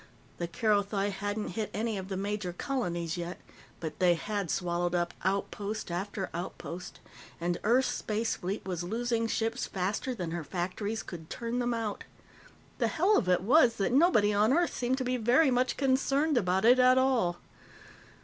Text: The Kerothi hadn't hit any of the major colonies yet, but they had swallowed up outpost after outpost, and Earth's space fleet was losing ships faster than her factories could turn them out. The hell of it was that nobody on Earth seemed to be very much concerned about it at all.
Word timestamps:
The 0.39 0.47
Kerothi 0.47 1.11
hadn't 1.11 1.49
hit 1.49 1.69
any 1.75 1.95
of 1.95 2.07
the 2.07 2.17
major 2.17 2.53
colonies 2.53 3.17
yet, 3.17 3.37
but 3.79 3.99
they 3.99 4.15
had 4.15 4.49
swallowed 4.49 4.95
up 4.95 5.13
outpost 5.23 5.91
after 5.91 6.31
outpost, 6.33 6.99
and 7.39 7.59
Earth's 7.63 7.89
space 7.93 8.35
fleet 8.37 8.65
was 8.65 8.83
losing 8.83 9.27
ships 9.27 9.67
faster 9.67 10.15
than 10.15 10.31
her 10.31 10.43
factories 10.43 11.03
could 11.03 11.29
turn 11.29 11.59
them 11.59 11.75
out. 11.75 12.03
The 12.79 12.87
hell 12.87 13.15
of 13.15 13.29
it 13.29 13.41
was 13.41 13.75
that 13.75 13.93
nobody 13.93 14.33
on 14.33 14.51
Earth 14.53 14.73
seemed 14.73 14.97
to 14.97 15.03
be 15.05 15.17
very 15.17 15.51
much 15.51 15.77
concerned 15.77 16.35
about 16.35 16.65
it 16.65 16.79
at 16.79 16.97
all. 16.97 17.37